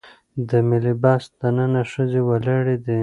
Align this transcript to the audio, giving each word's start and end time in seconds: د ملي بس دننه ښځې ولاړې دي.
د 0.49 0.51
ملي 0.69 0.93
بس 1.03 1.23
دننه 1.39 1.81
ښځې 1.91 2.21
ولاړې 2.29 2.77
دي. 2.85 2.99